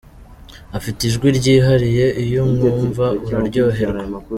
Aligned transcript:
Afite 0.77 0.99
ijwi 1.09 1.27
ryihariye, 1.37 2.05
iyo 2.23 2.39
umwumva 2.47 3.05
uraryoherwa. 3.25 4.17